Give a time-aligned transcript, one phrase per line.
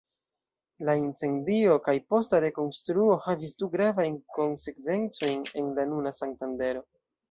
[0.87, 6.89] La incendio kaj posta rekonstruo havis du gravajn konsekvencojn en la nuna Santandero.